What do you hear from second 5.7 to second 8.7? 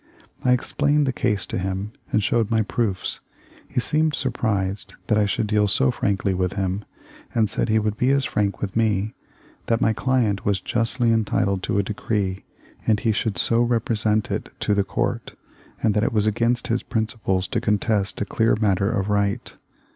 frankly with him, and said he would be as frank